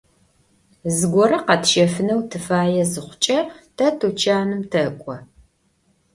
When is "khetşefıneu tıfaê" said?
1.47-2.83